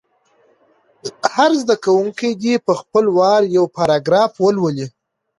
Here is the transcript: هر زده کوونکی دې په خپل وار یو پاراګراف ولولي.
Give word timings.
هر 1.33 1.51
زده 1.61 1.75
کوونکی 1.85 2.29
دې 2.43 2.55
په 2.65 2.73
خپل 2.81 3.05
وار 3.17 3.41
یو 3.57 3.65
پاراګراف 3.75 4.31
ولولي. 4.43 4.87